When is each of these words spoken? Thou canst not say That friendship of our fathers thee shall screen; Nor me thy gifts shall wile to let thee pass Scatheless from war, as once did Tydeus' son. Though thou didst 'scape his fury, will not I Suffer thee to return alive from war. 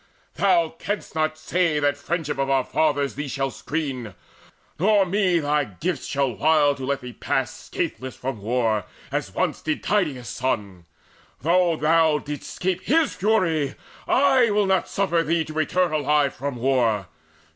Thou 0.33 0.69
canst 0.79 1.13
not 1.13 1.37
say 1.37 1.77
That 1.79 1.95
friendship 1.95 2.39
of 2.39 2.49
our 2.49 2.63
fathers 2.63 3.13
thee 3.13 3.27
shall 3.27 3.51
screen; 3.51 4.15
Nor 4.79 5.05
me 5.05 5.37
thy 5.37 5.63
gifts 5.65 6.07
shall 6.07 6.33
wile 6.35 6.73
to 6.73 6.83
let 6.85 7.01
thee 7.01 7.13
pass 7.13 7.65
Scatheless 7.71 8.15
from 8.15 8.41
war, 8.41 8.85
as 9.11 9.35
once 9.35 9.61
did 9.61 9.83
Tydeus' 9.83 10.27
son. 10.27 10.85
Though 11.41 11.75
thou 11.77 12.17
didst 12.17 12.49
'scape 12.49 12.81
his 12.81 13.13
fury, 13.13 13.75
will 14.07 14.65
not 14.65 14.85
I 14.85 14.87
Suffer 14.87 15.21
thee 15.21 15.43
to 15.45 15.53
return 15.53 15.93
alive 15.93 16.33
from 16.33 16.55
war. 16.55 17.05